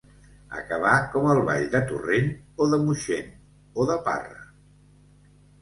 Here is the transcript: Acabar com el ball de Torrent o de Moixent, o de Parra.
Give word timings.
Acabar 0.59 0.93
com 1.15 1.27
el 1.33 1.41
ball 1.49 1.67
de 1.75 1.81
Torrent 1.91 2.31
o 2.65 2.69
de 2.73 2.79
Moixent, 2.87 3.31
o 3.85 3.89
de 3.91 3.99
Parra. 4.09 4.45